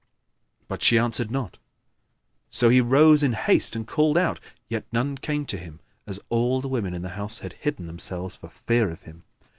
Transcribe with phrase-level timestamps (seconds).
[0.67, 1.59] But she answered not;
[2.49, 6.59] so he rose in haste and called out, yet none came to him, as all
[6.59, 9.25] the women in the house had hidden themselves for fear of him.